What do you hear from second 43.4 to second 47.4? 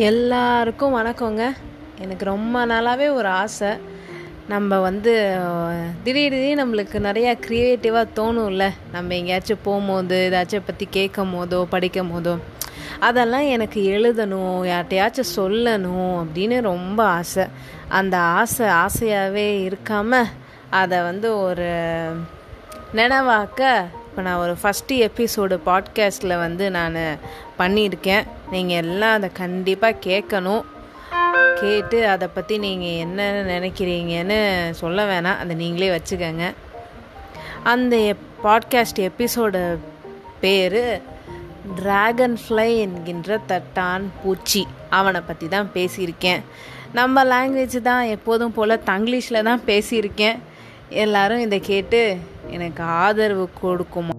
தட்டான் பூச்சி. அவனை பற்றி தான் பேசியிருக்கேன். நம்ம